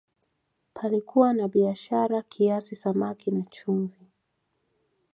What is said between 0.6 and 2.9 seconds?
Palikuwa na biashara kiasi